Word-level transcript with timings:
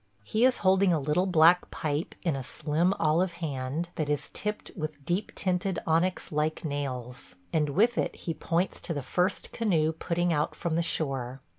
He 0.23 0.45
is 0.45 0.57
holding 0.65 0.91
a 0.91 0.99
little 0.99 1.27
black 1.27 1.69
pipe 1.69 2.15
in 2.23 2.35
a 2.35 2.43
slim 2.43 2.91
olive 2.97 3.33
hand 3.33 3.89
that 3.97 4.09
is 4.09 4.31
tipped 4.33 4.71
with 4.75 5.05
deep 5.05 5.31
tinted 5.35 5.77
onyx 5.85 6.31
like 6.31 6.65
nails, 6.65 7.35
and 7.53 7.69
with 7.69 7.99
it 7.99 8.15
he 8.15 8.33
points 8.33 8.81
to 8.81 8.95
the 8.95 9.03
first 9.03 9.51
canoe 9.51 9.91
putting 9.93 10.33
out 10.33 10.55
from 10.55 10.81
shore. 10.81 11.41